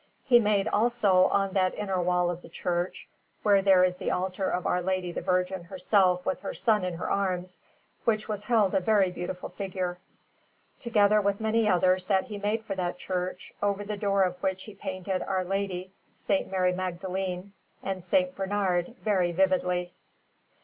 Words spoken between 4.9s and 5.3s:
the